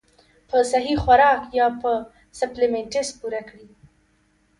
پۀ 0.49 0.57
سهي 0.71 0.95
خوراک 1.03 1.41
يا 1.57 1.67
پۀ 1.81 1.91
سپليمنټس 2.39 3.07
پوره 3.19 3.41
کړي- 3.49 3.67